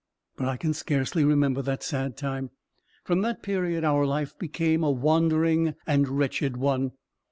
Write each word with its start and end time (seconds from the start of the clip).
But 0.35 0.47
I 0.47 0.57
can 0.57 0.73
scarcely 0.73 1.23
remember 1.23 1.61
that 1.61 1.83
sad 1.83 2.17
time. 2.17 2.49
From 3.03 3.21
that 3.21 3.43
period 3.43 3.83
our 3.83 4.03
life 4.03 4.35
became 4.39 4.83
a 4.83 4.89
wandering 4.89 5.75
and 5.85 6.07
wretched 6.09 6.57
one. 6.57 6.93